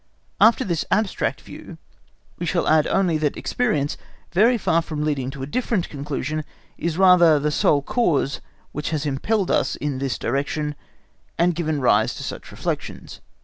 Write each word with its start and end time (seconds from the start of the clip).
After 0.39 0.63
this 0.65 0.83
abstract 0.89 1.41
view 1.41 1.77
we 2.39 2.47
shall 2.47 2.65
only 2.89 3.15
add 3.17 3.21
that 3.21 3.37
experience, 3.37 3.97
very 4.31 4.57
far 4.57 4.81
from 4.81 5.03
leading 5.03 5.29
to 5.29 5.43
a 5.43 5.45
different 5.45 5.89
conclusion, 5.89 6.43
is 6.75 6.97
rather 6.97 7.37
the 7.37 7.51
sole 7.51 7.83
cause 7.83 8.41
which 8.71 8.89
has 8.89 9.05
impelled 9.05 9.51
us 9.51 9.75
in 9.75 9.99
this 9.99 10.17
direction, 10.17 10.73
and 11.37 11.53
given 11.53 11.79
rise 11.79 12.15
to 12.15 12.23
such 12.23 12.49
reflections. 12.51 13.21